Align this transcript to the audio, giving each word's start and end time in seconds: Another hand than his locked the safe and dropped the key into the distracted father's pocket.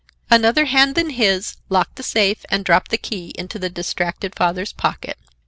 Another 0.31 0.65
hand 0.65 0.95
than 0.95 1.11
his 1.11 1.57
locked 1.69 1.97
the 1.97 2.01
safe 2.01 2.43
and 2.49 2.65
dropped 2.65 2.89
the 2.89 2.97
key 2.97 3.33
into 3.37 3.59
the 3.59 3.69
distracted 3.69 4.33
father's 4.35 4.73
pocket. 4.73 5.19